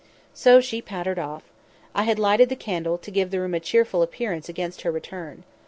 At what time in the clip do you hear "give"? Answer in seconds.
3.11-3.29